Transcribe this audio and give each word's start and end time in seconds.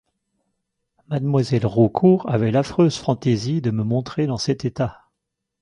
Mademoiselle 1.09 1.67
Raucourt 1.67 2.27
avait 2.27 2.49
l'affreuse 2.49 2.97
fantaisie 2.97 3.61
de 3.61 3.69
me 3.69 3.83
montrer 3.83 4.25
dans 4.25 4.39
cet 4.39 4.65
état. 4.65 5.03